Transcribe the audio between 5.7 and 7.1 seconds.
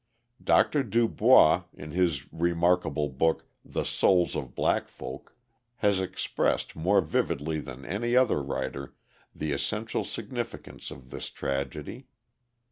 has expressed more